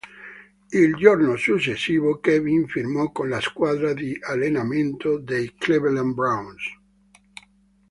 Il 0.71 0.95
giorno 0.95 1.35
successivo, 1.35 2.19
Kevin 2.19 2.65
firmò 2.67 3.11
con 3.11 3.29
la 3.29 3.39
squadra 3.39 3.93
di 3.93 4.17
allenamento 4.19 5.19
dei 5.19 5.53
Cleveland 5.55 6.15
Browns. 6.15 6.63